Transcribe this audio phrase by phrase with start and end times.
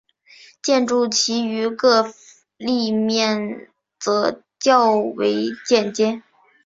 [0.63, 2.11] 建筑其余各
[2.57, 3.69] 立面
[3.99, 6.23] 则较为简洁。